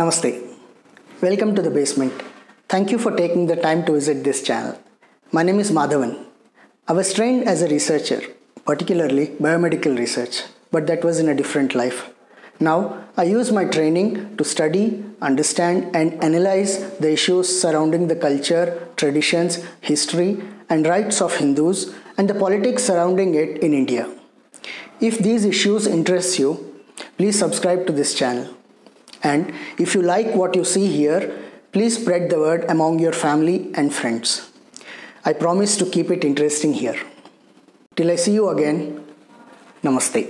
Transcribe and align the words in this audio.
Namaste. 0.00 0.30
Welcome 1.20 1.54
to 1.56 1.62
the 1.64 1.70
basement. 1.78 2.14
Thank 2.72 2.90
you 2.90 2.98
for 2.98 3.10
taking 3.14 3.48
the 3.48 3.56
time 3.64 3.80
to 3.84 3.92
visit 3.92 4.24
this 4.24 4.42
channel. 4.42 4.74
My 5.30 5.42
name 5.42 5.58
is 5.64 5.70
Madhavan. 5.78 6.12
I 6.88 6.94
was 6.98 7.12
trained 7.12 7.42
as 7.52 7.60
a 7.60 7.68
researcher, 7.68 8.20
particularly 8.64 9.26
biomedical 9.46 9.98
research, 9.98 10.36
but 10.70 10.86
that 10.86 11.04
was 11.04 11.18
in 11.22 11.28
a 11.28 11.34
different 11.40 11.74
life. 11.74 11.98
Now, 12.60 12.78
I 13.18 13.24
use 13.24 13.52
my 13.52 13.64
training 13.66 14.38
to 14.38 14.44
study, 14.52 15.04
understand, 15.20 15.94
and 15.94 16.24
analyze 16.28 16.72
the 16.98 17.10
issues 17.12 17.50
surrounding 17.60 18.06
the 18.06 18.16
culture, 18.16 18.88
traditions, 18.96 19.62
history, 19.82 20.30
and 20.70 20.86
rights 20.86 21.20
of 21.20 21.36
Hindus 21.36 21.92
and 22.16 22.30
the 22.30 22.38
politics 22.44 22.84
surrounding 22.84 23.34
it 23.34 23.58
in 23.58 23.74
India. 23.74 24.08
If 25.00 25.18
these 25.18 25.44
issues 25.44 25.86
interest 25.86 26.38
you, 26.38 26.50
please 27.18 27.38
subscribe 27.38 27.86
to 27.88 27.92
this 27.92 28.14
channel. 28.14 28.56
And 29.22 29.52
if 29.78 29.94
you 29.94 30.02
like 30.02 30.34
what 30.34 30.56
you 30.56 30.64
see 30.64 30.86
here, 30.86 31.36
please 31.72 32.00
spread 32.00 32.30
the 32.30 32.38
word 32.38 32.64
among 32.68 32.98
your 32.98 33.12
family 33.12 33.70
and 33.74 33.94
friends. 33.94 34.50
I 35.24 35.34
promise 35.34 35.76
to 35.76 35.86
keep 35.86 36.10
it 36.10 36.24
interesting 36.24 36.72
here. 36.72 36.98
Till 37.96 38.10
I 38.10 38.16
see 38.16 38.32
you 38.32 38.48
again, 38.48 39.04
Namaste. 39.82 40.28